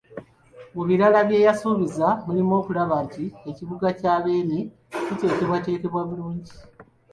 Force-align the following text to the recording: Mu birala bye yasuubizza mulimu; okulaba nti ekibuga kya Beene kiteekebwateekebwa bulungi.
Mu 0.75 0.83
birala 0.87 1.19
bye 1.27 1.39
yasuubizza 1.45 2.07
mulimu; 2.25 2.53
okulaba 2.61 2.95
nti 3.05 3.23
ekibuga 3.51 3.87
kya 3.99 4.13
Beene 4.23 4.59
kiteekebwateekebwa 5.05 6.01
bulungi. 6.09 6.53